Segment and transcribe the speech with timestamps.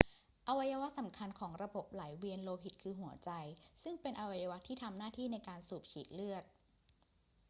[0.47, 3.31] อวัยวะสำคัญของระบบไหลเวียนโลหิตคือหัวใจ
[3.83, 6.43] ซึ่งเป็นอวัยวะที่ทำหน้าที่ในการสูบฉีดเลือด